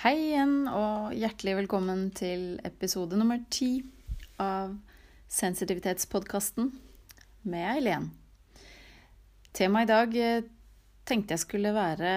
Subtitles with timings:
[0.00, 3.82] Hei igjen, og hjertelig velkommen til episode nummer ti
[4.40, 4.70] av
[5.28, 6.70] Sensitivitetspodkasten
[7.52, 8.06] med Eileen.
[9.52, 10.48] Temaet i dag eh,
[11.04, 12.14] tenkte jeg skulle være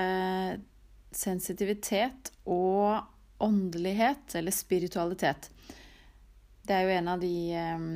[1.11, 5.51] sensitivitet og åndelighet, eller spiritualitet.
[6.63, 7.87] Det er jo en av de eh,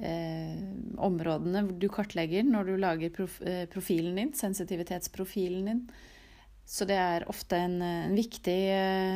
[0.00, 0.66] eh,
[0.96, 5.88] områdene du kartlegger når du lager prof eh, profilen din, sensitivitetsprofilen din.
[6.66, 8.58] Så det er ofte en, en viktig,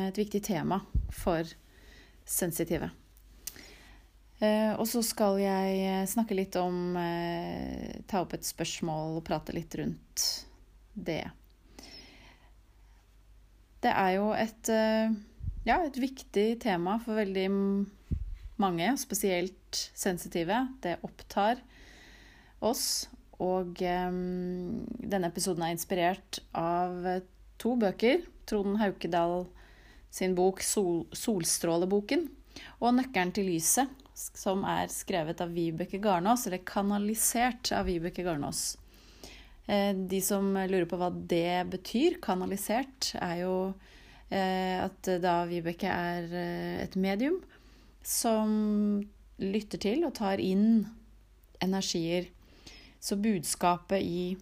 [0.07, 0.79] et viktig tema
[1.11, 1.47] for
[2.25, 2.89] sensitive.
[4.41, 9.53] Eh, og så skal jeg snakke litt om eh, Ta opp et spørsmål og prate
[9.53, 10.25] litt rundt
[10.97, 11.23] det.
[13.81, 15.13] Det er jo et, eh,
[15.67, 17.47] ja, et viktig tema for veldig
[18.61, 20.57] mange, spesielt sensitive.
[20.81, 21.61] Det opptar
[22.61, 23.09] oss.
[23.41, 27.07] Og denne episoden er inspirert av
[27.61, 28.25] to bøker.
[28.49, 29.45] Trond Haukedal
[30.11, 32.27] sin bok Sol 'Solstråleboken'
[32.81, 38.77] og 'Nøkkelen til lyset', som er skrevet av Vibeke Garnås, eller kanalisert av Vibeke Garnås.
[39.67, 43.55] Eh, de som lurer på hva det betyr, kanalisert, er jo
[44.29, 47.39] eh, at da Vibeke er eh, et medium
[48.03, 49.01] som
[49.39, 50.85] lytter til og tar inn
[51.61, 52.27] energier.
[52.99, 54.35] Så budskapet i,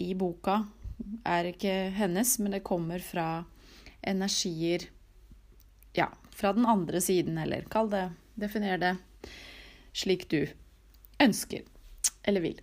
[0.00, 0.64] i boka
[1.24, 3.44] er ikke hennes, men det kommer fra
[4.02, 4.88] energier
[5.94, 8.06] Ja, fra den andre siden, eller kall det
[8.40, 8.96] Definer det
[9.92, 10.46] slik du
[11.20, 11.66] ønsker
[12.24, 12.60] eller vil.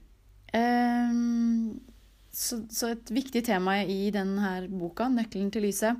[2.34, 5.98] Så, så, et viktig tema i denne boka, 'Nøkkelen til lyset',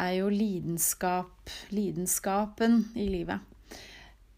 [0.00, 3.40] er jo lidenskap, lidenskapen i livet.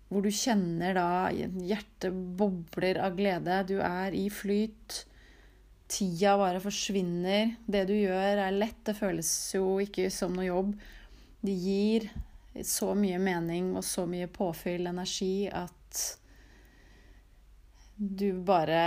[0.09, 3.63] Hvor du kjenner da hjertet bobler av glede.
[3.69, 5.05] Du er i flyt.
[5.91, 7.57] Tida bare forsvinner.
[7.67, 8.81] Det du gjør, er lett.
[8.87, 10.75] Det føles jo ikke som noe jobb.
[11.45, 12.09] Det gir
[12.65, 16.05] så mye mening og så mye påfyll, energi, at
[17.97, 18.81] du bare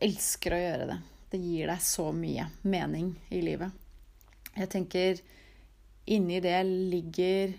[0.00, 0.98] elsker å gjøre det.
[1.30, 3.70] Det gir deg så mye mening i livet.
[4.56, 5.20] Jeg tenker
[6.10, 7.52] inni det ligger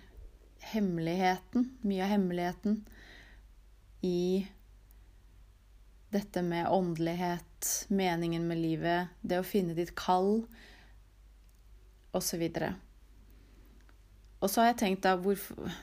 [0.71, 2.81] hemmeligheten, mye av hemmeligheten
[4.05, 4.47] i
[6.11, 7.50] dette med åndelighet,
[7.89, 10.43] meningen med livet, det å finne ditt kall,
[12.15, 12.43] osv.
[14.41, 15.37] Og så har jeg tenkt da, hvor,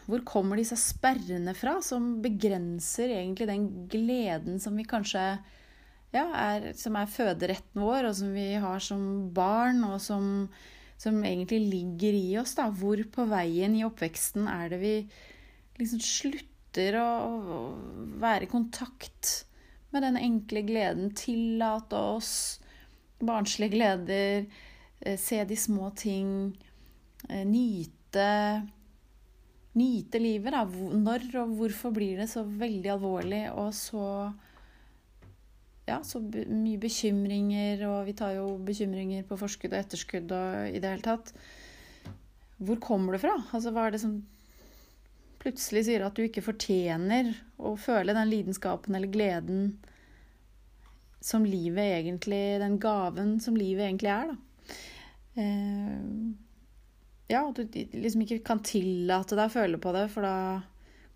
[0.08, 5.22] hvor, kommer disse sperrene fra, som begrenser egentlig den gleden som vi kanskje
[6.14, 9.02] ja, er, som er føderetten vår, og som vi har som
[9.34, 10.48] barn, og som,
[10.98, 12.56] som egentlig ligger i oss?
[12.58, 14.94] da, Hvor på veien i oppveksten er det vi
[15.78, 17.60] liksom slutter å, å
[18.18, 19.47] være i kontakt
[19.90, 21.12] med den enkle gleden.
[21.16, 22.32] Tillate oss
[23.18, 24.46] barnslige gleder,
[25.00, 26.56] eh, se de små ting,
[27.28, 28.68] eh, nyte
[29.78, 30.64] Nyte livet, da.
[30.64, 34.32] Når og hvorfor blir det så veldig alvorlig og så
[35.88, 40.80] ja, så mye bekymringer, og vi tar jo bekymringer på forskudd og etterskudd og i
[40.82, 41.32] det hele tatt.
[42.58, 43.36] Hvor kommer det fra?
[43.54, 44.18] Altså, hva er det som
[45.42, 49.78] plutselig sier at du ikke fortjener å føle den lidenskapen eller gleden
[51.20, 54.76] som livet egentlig Den gaven som livet egentlig er, da.
[55.38, 56.02] Eh,
[57.28, 60.36] ja, at du liksom ikke kan tillate deg å føle på det, for da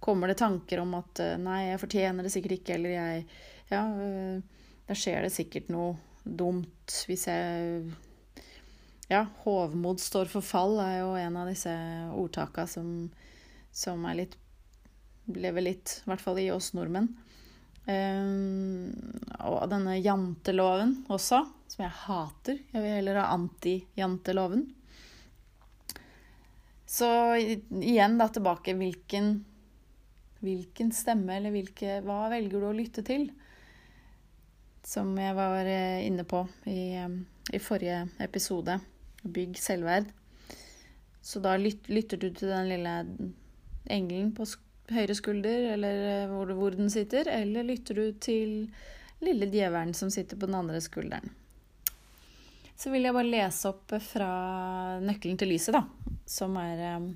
[0.03, 3.27] kommer det tanker om at eh, nei, jeg fortjener det sikkert ikke, eller jeg
[3.73, 7.93] Ja, eh, da skjer det sikkert noe dumt hvis jeg
[9.11, 11.73] Ja, hovmod står for fall er jo en av disse
[12.17, 13.11] ordtaka som
[13.73, 14.39] som er litt
[15.25, 17.09] lever litt, i hvert fall i oss nordmenn.
[17.83, 18.93] Um,
[19.43, 22.61] og denne janteloven også, som jeg hater.
[22.73, 24.67] Jeg vil heller ha anti-janteloven.
[26.93, 29.35] Så igjen da tilbake hvilken,
[30.45, 33.31] hvilken stemme eller hvilke, hva velger du å lytte til?
[34.85, 36.99] Som jeg var eh, inne på i,
[37.55, 38.77] i forrige episode.
[39.23, 40.11] Bygg selvverd.
[41.23, 42.97] Så da lytter du til den lille
[43.91, 44.47] engelen på
[44.93, 48.57] høyre skulder, eller eh, hvor, hvor den sitter, eller lytter du til
[49.23, 51.31] lille djevelen som sitter på den andre skulderen?
[52.77, 54.29] Så vil jeg bare lese opp fra
[55.03, 55.85] 'Nøkkelen til lyset', da,
[56.27, 57.09] som er eh,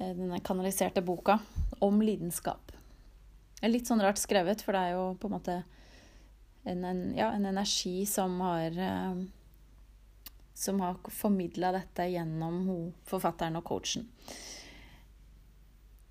[0.00, 1.38] denne kanaliserte boka
[1.84, 2.72] om lidenskap.
[3.60, 5.62] Det er litt sånn rart skrevet, for det er jo på en måte
[6.64, 9.24] en, en, ja, en energi som har eh,
[10.54, 14.06] som har formidla dette gjennom forfatteren og coachen.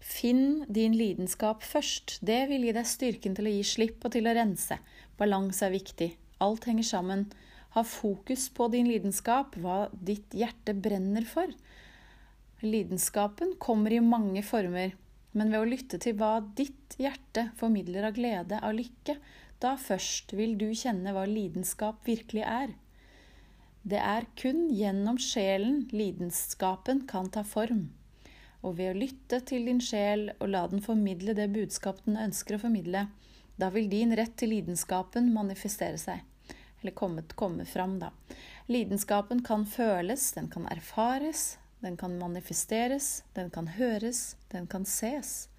[0.03, 2.17] Finn din lidenskap først.
[2.27, 4.75] Det vil gi deg styrken til å gi slipp og til å rense.
[5.19, 6.09] Balanse er viktig.
[6.43, 7.29] Alt henger sammen.
[7.77, 11.47] Ha fokus på din lidenskap, hva ditt hjerte brenner for.
[12.63, 14.93] Lidenskapen kommer i mange former,
[15.31, 19.17] men ved å lytte til hva ditt hjerte formidler av glede, av lykke,
[19.63, 22.75] da først vil du kjenne hva lidenskap virkelig er.
[23.87, 27.87] Det er kun gjennom sjelen lidenskapen kan ta form
[28.63, 32.55] og ved å lytte til din sjel og la den formidle det budskap den ønsker
[32.55, 33.07] å formidle,
[33.59, 36.23] da vil din rett til lidenskapen manifestere seg.
[36.81, 38.09] Eller komme, komme fram, da.
[38.71, 45.49] Lidenskapen kan føles, den kan erfares, den kan manifesteres, den kan høres, den kan ses.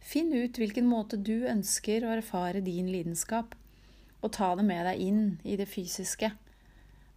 [0.00, 3.56] Finn ut hvilken måte du ønsker å erfare din lidenskap,
[4.20, 6.32] og ta det med deg inn i det fysiske.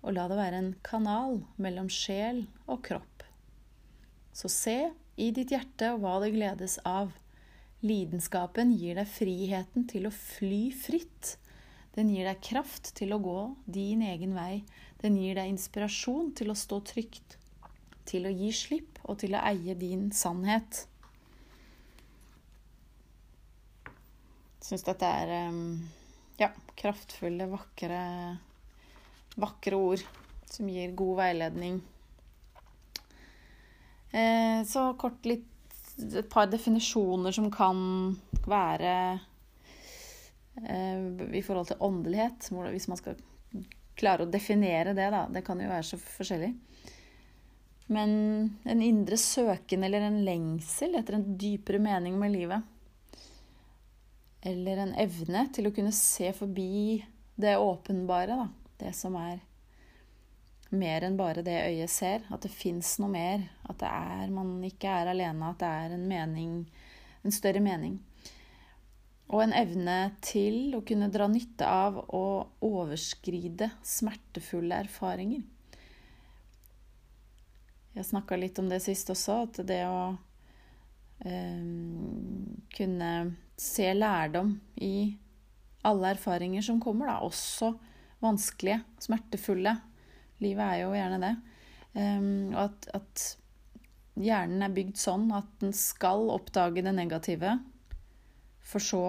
[0.04, 3.13] Og la det være en kanal mellom sjel og kropp.
[4.34, 4.78] Så se
[5.16, 7.14] i ditt hjerte hva det gledes av.
[7.84, 11.36] Lidenskapen gir deg friheten til å fly fritt.
[11.94, 13.40] Den gir deg kraft til å gå
[13.70, 14.64] din egen vei.
[15.04, 17.38] Den gir deg inspirasjon til å stå trygt,
[18.10, 20.88] til å gi slipp og til å eie din sannhet.
[24.64, 25.54] Jeg syns dette er
[26.40, 26.50] ja,
[26.80, 28.04] kraftfulle, vakre,
[29.36, 30.06] vakre ord
[30.50, 31.82] som gir god veiledning.
[34.14, 35.50] Eh, så kort litt
[35.98, 37.78] et par definisjoner som kan
[38.46, 38.94] være
[40.62, 42.50] eh, i forhold til åndelighet.
[42.74, 43.18] Hvis man skal
[43.98, 45.26] klare å definere det, da.
[45.34, 46.52] Det kan jo være så forskjellig.
[47.94, 48.14] Men
[48.70, 52.70] en indre søken eller en lengsel etter en dypere mening med livet.
[54.44, 57.02] Eller en evne til å kunne se forbi
[57.40, 58.48] det åpenbare, da.
[58.84, 59.42] Det som er
[60.78, 62.26] mer enn bare det øyet ser.
[62.34, 63.46] At det fins noe mer.
[63.70, 65.52] At det er, man ikke er alene.
[65.52, 66.58] At det er en mening,
[67.24, 68.00] en større mening.
[69.34, 72.26] Og en evne til å kunne dra nytte av å
[72.66, 75.42] overskride smertefulle erfaringer.
[77.94, 80.16] Jeg snakka litt om det sist også, at det å
[81.26, 81.66] eh,
[82.74, 83.12] kunne
[83.60, 84.96] se lærdom i
[85.86, 87.74] alle erfaringer som kommer, da, også
[88.24, 89.76] vanskelige, smertefulle,
[90.44, 91.34] Livet er jo gjerne det.
[91.94, 93.24] Um, og at, at,
[94.14, 97.56] hjernen er bygd sånn at den skal oppdage det negative,
[98.62, 99.04] for så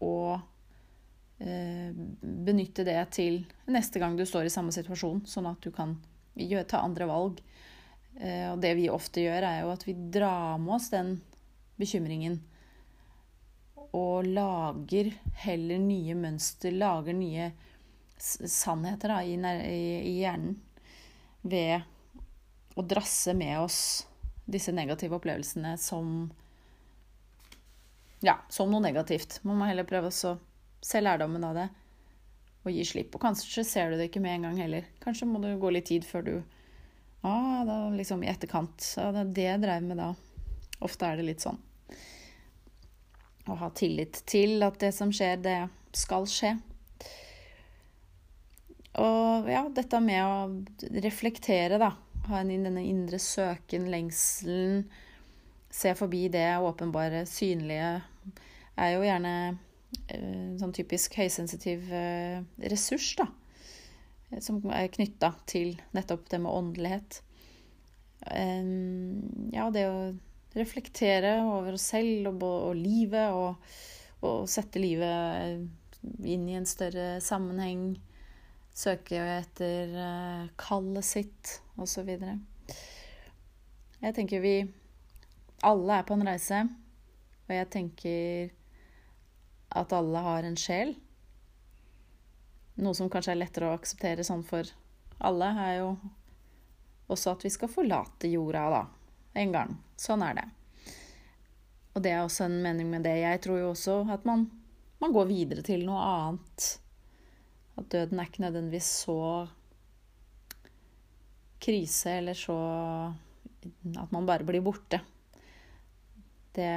[0.00, 1.90] å uh,
[2.20, 3.42] benytte det til
[3.72, 5.96] neste gang du står i samme situasjon, sånn at du kan
[6.68, 7.40] ta andre valg.
[8.16, 11.18] Uh, og det vi ofte gjør, er jo at vi drar med oss den
[11.80, 12.40] bekymringen.
[13.96, 15.12] Og lager
[15.44, 17.50] heller nye mønster, lager nye
[18.16, 20.56] sannheter da, i hjernen
[21.48, 23.78] ved å drasse med oss
[24.46, 26.30] disse negative opplevelsene som
[28.24, 29.40] Ja, som noe negativt.
[29.44, 30.36] Man må heller prøve å
[30.80, 31.66] se lærdommen av det
[32.66, 33.14] og gi slipp.
[33.14, 34.86] Og kanskje ser du det ikke med en gang heller.
[35.02, 36.34] Kanskje må det gå litt tid før du
[37.26, 38.94] ah, da liksom i etterkant.
[38.96, 40.08] Ja, det er det jeg dreiv med da.
[40.86, 41.58] Ofte er det litt sånn.
[43.46, 45.58] Å ha tillit til at det som skjer, det
[45.96, 46.56] skal skje.
[49.02, 51.92] Og ja, dette med å reflektere, da.
[52.30, 54.86] Ha en, denne indre søken, lengselen.
[55.70, 57.90] Se forbi det åpenbare, synlige.
[58.80, 59.58] Er jo gjerne en
[60.08, 62.40] eh, sånn typisk høysensitiv eh,
[62.72, 63.28] ressurs, da.
[64.42, 67.20] Som er knytta til nettopp det med åndelighet.
[68.26, 69.98] Ja, det å
[70.56, 73.60] reflektere over oss selv og, og livet, og,
[74.26, 75.62] og sette livet
[76.26, 77.92] inn i en større sammenheng
[78.76, 82.10] søke etter eh, kallet sitt, osv.
[84.02, 84.56] Jeg tenker vi
[85.64, 86.60] alle er på en reise,
[87.46, 88.52] og jeg tenker
[89.76, 90.94] at alle har en sjel.
[92.76, 94.68] Noe som kanskje er lettere å akseptere sånn for
[95.24, 95.90] alle, er jo
[97.12, 98.84] også at vi skal forlate jorda, da.
[99.40, 99.76] En gang.
[100.00, 100.46] Sånn er det.
[101.96, 103.14] Og det er også en mening med det.
[103.22, 104.44] Jeg tror jo også at man,
[105.00, 106.74] man går videre til noe annet
[107.76, 109.20] at døden er ikke nødvendigvis så
[111.62, 112.56] krise eller så
[113.98, 115.00] At man bare blir borte.
[116.54, 116.70] Det,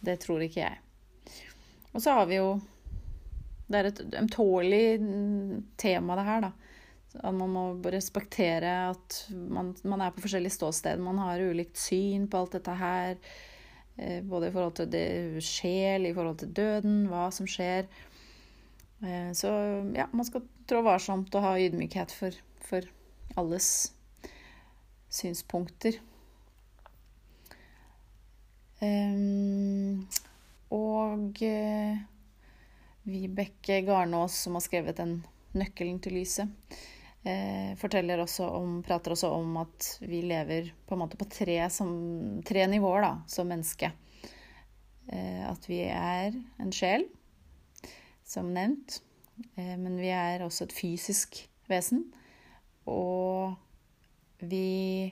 [0.00, 0.78] det tror ikke jeg.
[1.92, 2.60] Og så har vi jo
[3.68, 4.98] Det er et ømtålig
[5.76, 6.50] tema, det her, da.
[7.18, 11.02] At man må respektere at man, man, er på forskjellig ståsted.
[11.04, 13.18] Man har ulikt syn på alt dette her.
[13.98, 17.84] Eh, både i forhold til det sjel, i forhold til døden, hva som skjer.
[19.02, 19.48] Eh, så
[19.94, 22.86] ja, man skal trå varsomt og ha ydmykhet for, for
[23.38, 23.92] alles
[25.12, 26.00] synspunkter.
[28.78, 30.04] Um,
[30.70, 31.96] og uh,
[33.08, 35.18] Vibeke Garnås, som har skrevet den
[35.56, 36.50] 'Nøkkelen til lyset',
[37.24, 42.66] eh, forteller også om, prater også om at vi lever på på tre, som, tre
[42.66, 43.90] nivåer da, som menneske.
[45.08, 47.08] Eh, at vi er en sjel,
[48.28, 49.00] som nevnt.
[49.56, 52.04] Eh, men vi er også et fysisk vesen.
[52.88, 53.54] Og
[54.40, 55.08] vi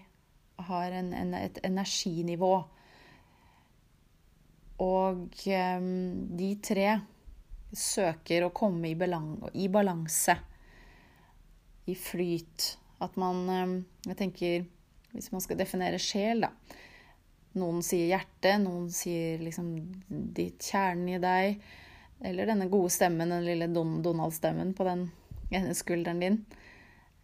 [0.69, 2.55] har en, en, et energinivå.
[4.85, 5.87] Og eh,
[6.41, 6.91] de tre
[7.77, 10.37] søker å komme i, i balanse
[11.87, 12.73] i flyt.
[13.05, 14.65] At man eh, Jeg tenker
[15.13, 16.53] Hvis man skal definere sjel, da.
[17.57, 19.71] Noen sier hjerte, noen sier liksom
[20.37, 21.63] ditt kjernen i deg.
[22.25, 25.09] Eller denne gode stemmen, den lille Donald-stemmen på den
[25.53, 26.39] ene skulderen din.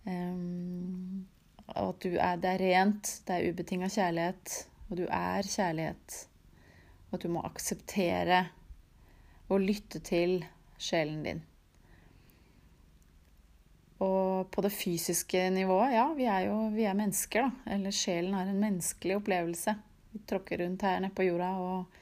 [0.05, 1.29] Um,
[1.73, 4.57] at du er, det er rent, det er ubetinga kjærlighet,
[4.91, 6.19] og du er kjærlighet.
[7.09, 8.43] Og at du må akseptere
[9.53, 10.43] og lytte til
[10.81, 11.43] sjelen din.
[14.03, 17.75] Og på det fysiske nivået, ja, vi er jo vi er mennesker, da.
[17.77, 19.77] Eller sjelen har en menneskelig opplevelse.
[20.13, 22.01] Vi tråkker rundt her nede på jorda og,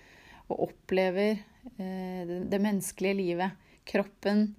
[0.49, 3.51] og opplever det, det, menneskelige livet.
[3.85, 4.55] Kroppen,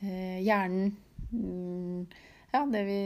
[0.00, 0.96] eh, hjernen.
[1.30, 2.06] Mm,
[2.52, 3.00] ja, det vi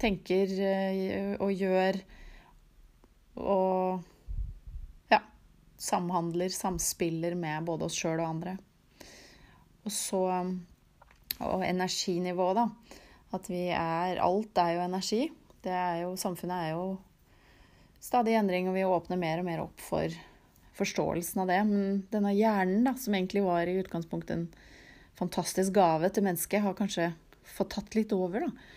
[0.00, 1.98] tenker eh, og gjør.
[3.40, 5.22] Og ja,
[5.80, 8.58] samhandler, samspiller med både oss sjøl og andre.
[9.84, 10.22] Og så
[11.42, 12.68] og energinivå, da.
[13.34, 15.24] At vi er Alt er jo energi.
[15.64, 16.84] Det er jo, samfunnet er jo
[18.04, 20.12] stadig i endring, og vi åpner mer og mer opp for
[20.78, 21.60] forståelsen av det.
[21.68, 24.48] Men denne hjernen, da, som egentlig var i utgangspunktet en
[25.18, 27.12] fantastisk gave til mennesket, har kanskje
[27.54, 28.70] fått tatt litt over, da.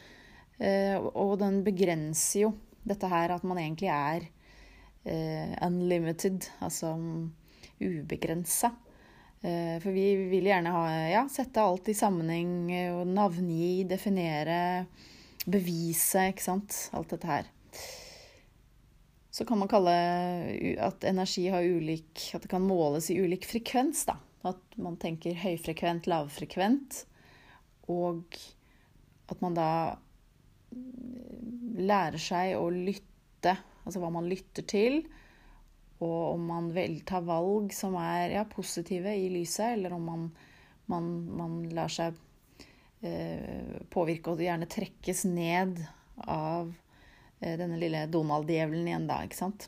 [0.57, 2.55] Eh, og den begrenser jo
[2.87, 4.25] dette her at man egentlig er
[5.05, 6.95] eh, unlimited, altså
[7.77, 8.71] ubegrensa.
[9.45, 12.71] Eh, for vi vil gjerne ha, ja, sette alt i sammenheng
[13.13, 14.59] navngi, definere,
[15.45, 16.81] bevise, ikke sant.
[16.97, 17.53] Alt dette her.
[19.37, 19.93] Så kan man kalle
[20.81, 24.17] at energi har ulik At det kan måles i ulik frekvens, da.
[24.47, 27.03] At man tenker høyfrekvent, lavfrekvent.
[27.93, 28.39] Og
[29.29, 29.69] at man da
[31.77, 33.53] lærer seg å lytte,
[33.85, 35.03] altså hva man lytter til
[35.97, 40.25] og om man vel tar valg som er ja, positive i lyset, eller om man,
[40.91, 41.07] man,
[41.39, 42.17] man lar seg
[43.01, 45.81] eh, påvirke og gjerne trekkes ned
[46.21, 46.69] av
[47.39, 49.67] denne lille Donald-djevelen igjen, da, ikke sant.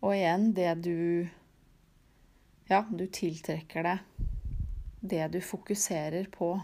[0.00, 1.28] Og igjen, det du
[2.70, 4.26] Ja, du tiltrekker deg
[5.00, 6.60] det du fokuserer på.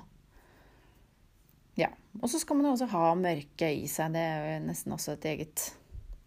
[1.74, 1.88] Ja.
[2.20, 4.14] Og så skal man jo også ha mørket i seg.
[4.16, 5.64] Det er jo nesten også et eget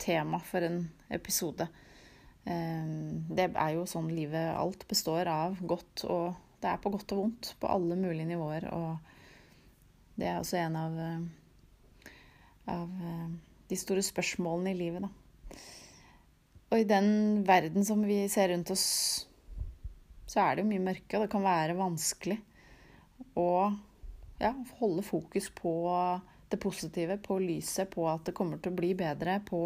[0.01, 1.69] tema for en episode.
[2.49, 5.59] Ehm, det er jo sånn livet alt består av.
[5.61, 8.65] Godt og Det er på godt og vondt på alle mulige nivåer.
[8.75, 8.97] Og
[10.19, 11.21] det er også en av, eh,
[12.69, 13.31] av eh,
[13.69, 15.13] de store spørsmålene i livet, da.
[16.69, 18.85] Og i den verden som vi ser rundt oss,
[20.29, 22.38] så er det jo mye mørke, og det kan være vanskelig
[23.39, 23.49] å
[24.39, 25.73] ja, holde fokus på
[26.49, 29.63] det positive, på lyset, på at det kommer til å bli bedre, på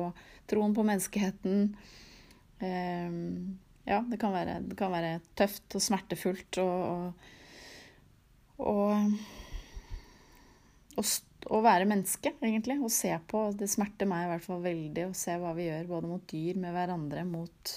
[0.49, 1.69] troen på menneskeheten.
[2.63, 3.19] Um,
[3.87, 7.27] ja, det kan, være, det kan, være, tøft og smertefullt og,
[8.63, 9.15] og, og,
[10.95, 11.07] og
[11.63, 12.79] være menneske, egentlig.
[12.83, 13.45] Og se på.
[13.57, 16.59] Det smerter meg i hvert fall veldig å se hva vi gjør, både mot dyr,
[16.61, 17.73] med hverandre, mot,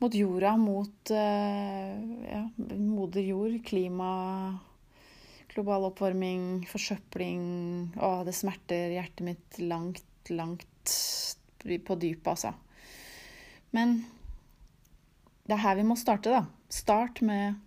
[0.00, 1.94] mot jorda, mot uh,
[2.30, 2.42] ja,
[2.80, 4.10] moder jord, klima
[5.50, 7.40] Global oppvarming, forsøpling
[7.98, 10.94] Å, det smerter hjertet mitt langt, langt
[11.60, 12.52] på dypet, altså.
[13.74, 13.98] Men
[15.46, 16.44] det er her vi må starte, da.
[16.70, 17.58] Start med,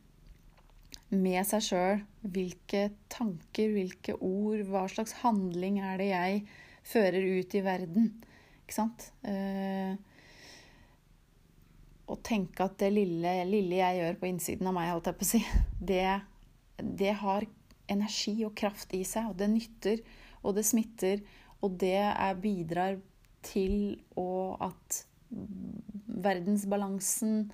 [1.15, 2.03] med seg sjøl.
[2.23, 6.43] Hvilke tanker, hvilke ord, hva slags handling er det jeg
[6.87, 8.09] fører ut i verden?
[8.63, 9.09] Ikke sant?
[9.27, 9.95] Eh,
[12.09, 15.27] å tenke at det lille, lille, jeg gjør på innsiden av meg, holdt jeg på
[15.27, 15.43] å si,
[15.91, 16.03] det,
[17.03, 17.47] det har
[17.91, 20.03] energi og kraft i seg, og det nytter,
[20.43, 21.23] og det smitter,
[21.63, 22.99] og det er, bidrar
[23.43, 25.03] til og at
[26.23, 27.47] verdensbalansen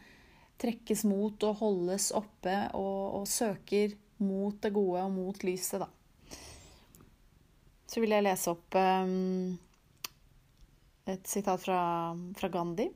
[0.60, 5.88] trekkes mot og holdes oppe og, og, søker mot det gode og mot lyset, da.
[7.90, 9.56] Så vil jeg lese opp um,
[11.10, 11.80] et sitat fra,
[12.38, 12.90] fra Gandhi.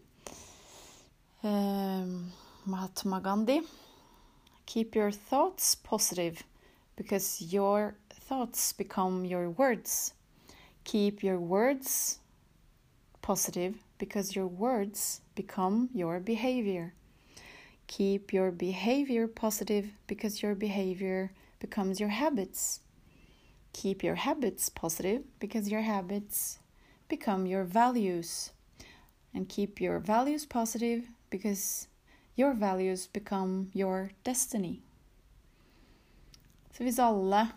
[1.42, 2.32] Um,
[2.66, 3.62] Mahatma Gandhi.
[4.66, 6.44] Keep your thoughts positive
[6.96, 10.14] because your thoughts become your words.
[10.84, 12.20] Keep your words
[13.22, 16.94] positive because your words become your behavior.
[17.88, 22.80] Keep your behavior positive because your behavior becomes your habits.
[23.74, 26.60] keep your habits positive because your habits
[27.10, 28.52] become your values.
[29.34, 31.88] And keep your values positive because
[32.36, 34.82] your values become your destiny.
[36.72, 37.48] Så hvis alle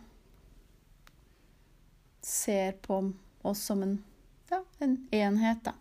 [2.22, 4.04] ser på oss som en,
[4.50, 5.72] ja, en enhet, da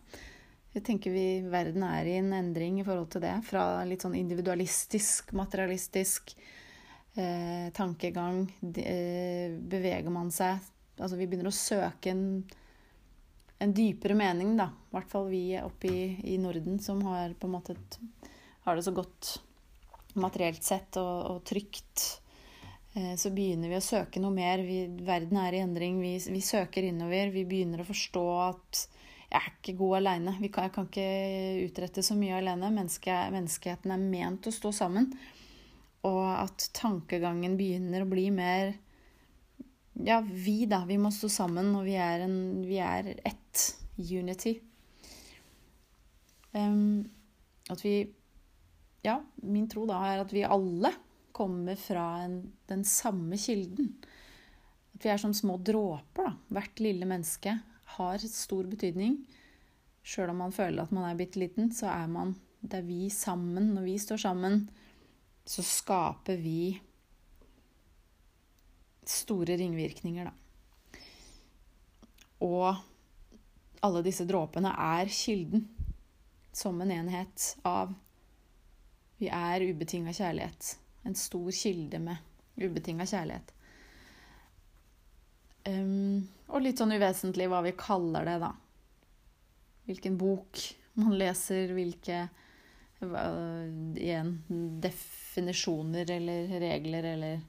[0.76, 3.32] Jeg tenker vi verden er i en endring i forhold til det.
[3.48, 6.34] Fra litt sånn individualistisk, materialistisk
[7.16, 10.60] eh, tankegang de, eh, beveger man seg
[10.96, 12.22] Altså vi begynner å søke en,
[13.60, 14.70] en dypere mening, da.
[14.72, 17.98] I hvert fall vi oppe i, i Norden som har et,
[18.64, 19.34] har det så godt
[20.16, 22.22] materielt sett og, og trygt.
[22.96, 24.64] Eh, så begynner vi å søke noe mer.
[24.64, 26.00] Vi, verden er i endring.
[26.00, 27.28] Vi, vi, søker innover.
[27.34, 28.86] Vi begynner å forstå at
[29.36, 30.36] er ikke god aleine.
[30.42, 31.08] Jeg kan ikke
[31.66, 32.72] utrette så mye alene.
[32.74, 35.12] Menneske, menneskeheten er ment å stå sammen
[36.06, 38.74] og at tankegangen begynner å bli mer
[39.96, 40.82] Ja, vi, da.
[40.84, 43.62] Vi må stå sammen, og vi er, en, vi er ett.
[43.96, 44.58] Unity.
[46.52, 47.06] Um,
[47.72, 47.94] at vi
[49.06, 50.90] Ja, min tro da er at vi alle
[51.36, 53.94] kommer fra en, den samme kilden.
[54.96, 56.34] At vi er som små dråper, da.
[56.58, 57.56] Hvert lille menneske
[57.94, 59.20] har stor betydning.
[60.06, 63.10] Sjøl om man føler at man er bitte liten, så er man Det er vi
[63.10, 63.74] sammen.
[63.74, 64.70] Når vi står sammen,
[65.46, 66.80] så skaper vi
[69.06, 70.32] store ringvirkninger, da.
[72.42, 72.74] Og
[73.86, 75.68] alle disse dråpene er kilden
[76.56, 77.94] som en enhet av
[79.20, 80.74] Vi er ubetinga kjærlighet.
[81.08, 82.16] En stor kilde med
[82.60, 83.52] ubetinga kjærlighet.
[85.66, 88.52] Um, og litt sånn uvesentlig hva vi kaller det, da.
[89.86, 90.62] Hvilken bok
[90.98, 92.26] man leser, hvilke
[92.96, 94.30] igjen
[94.80, 97.42] definisjoner eller regler eller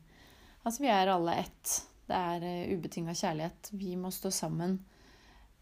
[0.67, 1.73] Altså, vi er alle ett.
[2.09, 3.69] Det er uh, eh, ubetinga kjærlighet.
[3.71, 4.73] Vi må stå sammen.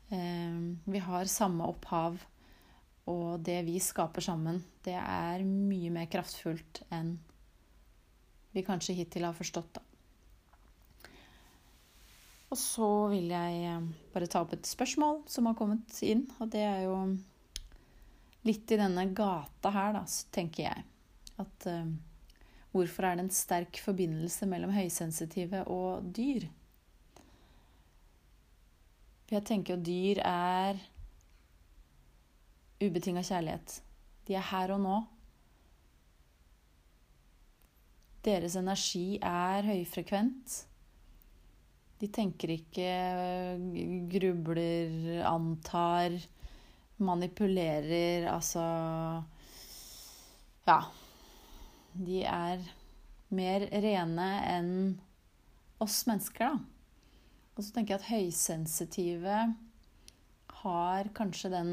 [0.09, 2.17] Um, vi har samme opphav.
[3.13, 7.19] Og det vi skaper sammen, det er mye mer kraftfullt enn
[8.55, 9.84] vi kanskje hittil har forstått, da.
[12.55, 16.53] Og så vil jeg eh, bare ta opp et spørsmål som har kommet inn, og
[16.53, 16.93] det er jo
[18.47, 20.83] litt i denne gata her, da, tenker jeg.
[21.41, 21.89] At uh,
[22.71, 26.45] hvorfor er det en sterk forbindelse mellom høysensitive og dyr?
[29.33, 30.79] Jeg tenker jo dyr er
[32.79, 33.81] ubetinga kjærlighet.
[34.29, 35.01] De er her og nå.
[38.29, 40.61] Deres energi er høyfrekvent.
[42.01, 42.89] De tenker ikke,
[44.11, 46.17] grubler, antar
[46.97, 48.63] manipulerer, altså
[50.67, 50.79] Ja.
[51.95, 52.63] De er
[53.35, 54.71] mer rene enn
[55.79, 56.57] oss mennesker, da.
[57.55, 59.37] Og så tenker jeg at høysensitive
[60.65, 61.71] har kanskje den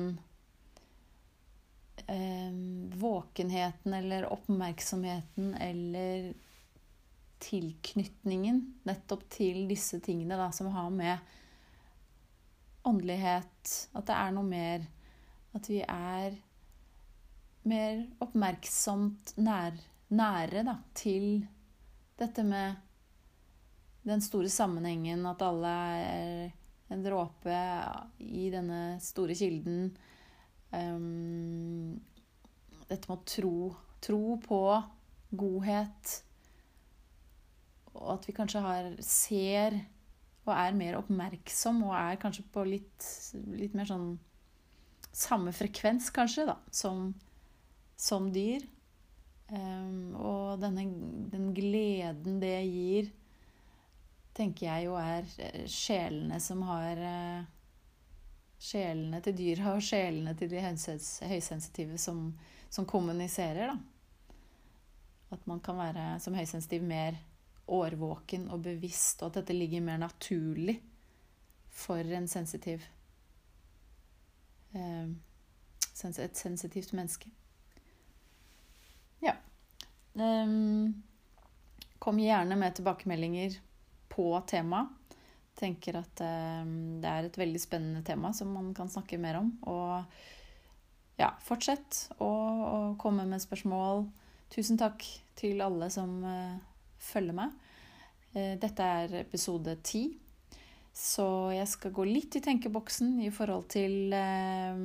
[2.06, 2.54] eh,
[3.02, 6.30] våkenheten eller oppmerksomheten eller
[7.42, 11.32] tilknytningen nettopp til disse tingene da, som har med
[12.86, 14.86] åndelighet At det er noe mer
[15.52, 16.38] at vi er
[17.68, 19.76] mer oppmerksomt nær,
[20.16, 21.44] nære da, til
[22.18, 22.80] dette med
[24.08, 26.54] den store sammenhengen, at alle er
[26.92, 27.58] en dråpe
[28.24, 29.92] i denne store kilden.
[30.72, 32.00] Um,
[32.88, 33.56] dette med å tro,
[34.02, 34.62] tro på
[35.38, 36.16] godhet.
[37.98, 39.76] Og at vi kanskje har, ser
[40.42, 43.08] og er mer oppmerksom og er kanskje på litt,
[43.54, 44.06] litt mer sånn
[45.12, 47.10] samme frekvens, kanskje, da, som,
[48.00, 48.64] som dyr.
[49.52, 50.86] Um, og denne,
[51.30, 53.10] den gleden det gir,
[54.32, 57.50] tenker jeg jo er eh, sjelene som har uh,
[58.62, 62.28] Sjelene til dyra og sjelene til de høysensitive som,
[62.70, 64.36] som kommuniserer, da.
[65.34, 67.16] At man kan være som høysensitiv mer
[67.72, 70.76] årvåken og bevisst, og at dette ligger mer naturlig
[71.72, 72.84] for en sensitiv
[74.72, 75.08] Eh,
[76.02, 77.30] et sensitivt menneske.
[79.22, 79.36] Ja.
[82.02, 83.58] Kom gjerne med tilbakemeldinger
[84.10, 84.88] på temaet.
[85.54, 89.52] Tenker at det er et veldig spennende tema som man kan snakke mer om.
[89.68, 94.08] Og ja, fortsett å, å komme med spørsmål.
[94.50, 95.04] Tusen takk
[95.38, 96.16] til alle som
[97.12, 97.52] følger meg.
[98.34, 100.06] Uh, dette er episode ti.
[100.92, 101.24] Så
[101.56, 104.82] jeg skal gå litt i tenkeboksen i forhold til eh,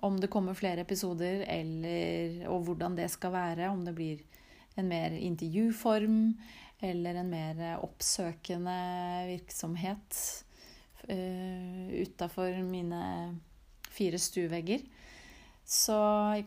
[0.00, 3.68] om det kommer flere episoder, eller, og hvordan det skal være.
[3.68, 4.22] Om det blir
[4.80, 6.22] en mer intervjuform
[6.80, 8.78] eller en mer oppsøkende
[9.28, 10.16] virksomhet
[11.10, 13.02] uh, utafor mine
[13.92, 14.86] fire stuevegger.
[15.70, 15.98] Så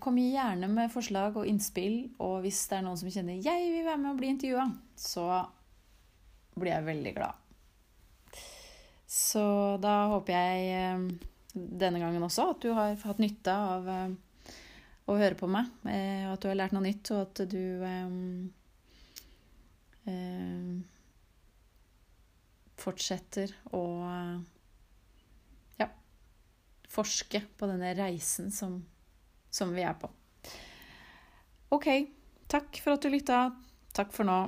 [0.01, 3.85] kom gjerne med forslag og innspill, og hvis det er noen som kjenner 'jeg vil
[3.85, 5.45] være med og bli intervjua', så
[6.55, 7.39] blir jeg veldig glad.
[9.07, 9.43] Så
[9.83, 11.03] da håper jeg eh,
[11.53, 14.55] denne gangen også at du har hatt nytte av eh,
[15.09, 17.63] å høre på meg, eh, og at du har lært noe nytt, og at du
[22.83, 23.83] fortsetter å
[25.79, 25.87] ja,
[26.91, 28.81] forske på denne reisen som
[29.53, 30.09] som vi er på.
[31.69, 31.87] OK.
[32.49, 33.45] Takk for at du lytta.
[33.93, 34.39] Takk for nå.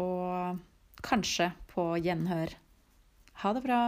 [0.00, 0.60] Og
[1.06, 2.52] kanskje på gjenhør.
[3.42, 3.80] Ha det bra.